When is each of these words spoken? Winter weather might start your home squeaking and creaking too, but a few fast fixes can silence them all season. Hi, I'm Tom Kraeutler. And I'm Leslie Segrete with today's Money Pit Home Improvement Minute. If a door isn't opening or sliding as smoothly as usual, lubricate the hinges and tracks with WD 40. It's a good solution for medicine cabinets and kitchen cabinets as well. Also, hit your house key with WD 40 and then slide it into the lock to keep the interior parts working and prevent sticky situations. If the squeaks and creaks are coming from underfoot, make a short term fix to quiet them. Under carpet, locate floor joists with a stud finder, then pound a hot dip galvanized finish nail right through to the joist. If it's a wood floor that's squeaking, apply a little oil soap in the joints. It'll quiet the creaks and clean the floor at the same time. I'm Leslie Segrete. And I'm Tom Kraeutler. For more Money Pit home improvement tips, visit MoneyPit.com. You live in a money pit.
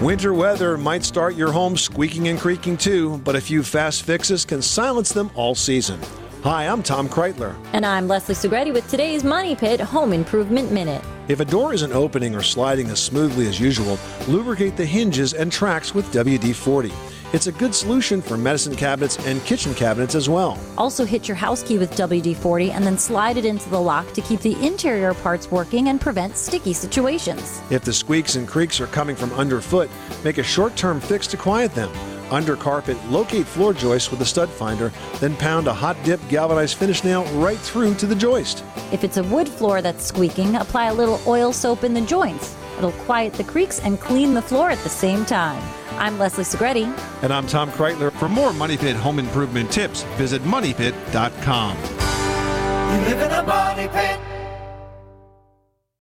Winter 0.00 0.32
weather 0.32 0.78
might 0.78 1.04
start 1.04 1.34
your 1.34 1.52
home 1.52 1.76
squeaking 1.76 2.28
and 2.28 2.38
creaking 2.38 2.78
too, 2.78 3.18
but 3.18 3.36
a 3.36 3.40
few 3.40 3.62
fast 3.62 4.02
fixes 4.02 4.46
can 4.46 4.62
silence 4.62 5.12
them 5.12 5.30
all 5.34 5.54
season. 5.54 6.00
Hi, 6.42 6.66
I'm 6.66 6.82
Tom 6.82 7.06
Kraeutler. 7.06 7.54
And 7.74 7.84
I'm 7.84 8.08
Leslie 8.08 8.34
Segrete 8.34 8.72
with 8.72 8.88
today's 8.88 9.24
Money 9.24 9.54
Pit 9.54 9.78
Home 9.78 10.14
Improvement 10.14 10.72
Minute. 10.72 11.04
If 11.28 11.40
a 11.40 11.44
door 11.44 11.74
isn't 11.74 11.92
opening 11.92 12.34
or 12.34 12.40
sliding 12.40 12.88
as 12.88 12.98
smoothly 12.98 13.46
as 13.46 13.60
usual, 13.60 13.98
lubricate 14.26 14.74
the 14.74 14.86
hinges 14.86 15.34
and 15.34 15.52
tracks 15.52 15.94
with 15.94 16.10
WD 16.14 16.54
40. 16.54 16.90
It's 17.32 17.46
a 17.46 17.52
good 17.52 17.72
solution 17.76 18.20
for 18.20 18.36
medicine 18.36 18.74
cabinets 18.74 19.16
and 19.24 19.40
kitchen 19.44 19.72
cabinets 19.72 20.16
as 20.16 20.28
well. 20.28 20.58
Also, 20.76 21.04
hit 21.04 21.28
your 21.28 21.36
house 21.36 21.62
key 21.62 21.78
with 21.78 21.92
WD 21.92 22.34
40 22.34 22.72
and 22.72 22.84
then 22.84 22.98
slide 22.98 23.36
it 23.36 23.44
into 23.44 23.70
the 23.70 23.80
lock 23.80 24.12
to 24.14 24.20
keep 24.20 24.40
the 24.40 24.56
interior 24.66 25.14
parts 25.14 25.48
working 25.48 25.90
and 25.90 26.00
prevent 26.00 26.36
sticky 26.36 26.72
situations. 26.72 27.62
If 27.70 27.84
the 27.84 27.92
squeaks 27.92 28.34
and 28.34 28.48
creaks 28.48 28.80
are 28.80 28.88
coming 28.88 29.14
from 29.14 29.32
underfoot, 29.34 29.88
make 30.24 30.38
a 30.38 30.42
short 30.42 30.74
term 30.74 30.98
fix 31.00 31.28
to 31.28 31.36
quiet 31.36 31.72
them. 31.72 31.92
Under 32.32 32.56
carpet, 32.56 32.96
locate 33.08 33.46
floor 33.46 33.74
joists 33.74 34.10
with 34.10 34.20
a 34.22 34.26
stud 34.26 34.48
finder, 34.48 34.92
then 35.20 35.36
pound 35.36 35.68
a 35.68 35.72
hot 35.72 35.96
dip 36.02 36.20
galvanized 36.28 36.78
finish 36.78 37.04
nail 37.04 37.24
right 37.38 37.58
through 37.58 37.94
to 37.94 38.06
the 38.06 38.14
joist. 38.14 38.64
If 38.90 39.04
it's 39.04 39.18
a 39.18 39.24
wood 39.24 39.48
floor 39.48 39.82
that's 39.82 40.04
squeaking, 40.04 40.56
apply 40.56 40.86
a 40.86 40.94
little 40.94 41.20
oil 41.28 41.52
soap 41.52 41.84
in 41.84 41.94
the 41.94 42.00
joints. 42.00 42.56
It'll 42.80 42.92
quiet 42.92 43.34
the 43.34 43.44
creaks 43.44 43.78
and 43.80 44.00
clean 44.00 44.32
the 44.32 44.40
floor 44.40 44.70
at 44.70 44.78
the 44.78 44.88
same 44.88 45.26
time. 45.26 45.62
I'm 45.98 46.18
Leslie 46.18 46.44
Segrete. 46.44 46.86
And 47.22 47.30
I'm 47.30 47.46
Tom 47.46 47.70
Kraeutler. 47.72 48.10
For 48.12 48.26
more 48.26 48.54
Money 48.54 48.78
Pit 48.78 48.96
home 48.96 49.18
improvement 49.18 49.70
tips, 49.70 50.04
visit 50.16 50.40
MoneyPit.com. 50.44 51.76
You 51.76 53.04
live 53.04 53.20
in 53.20 53.32
a 53.32 53.42
money 53.42 53.86
pit. 53.88 54.29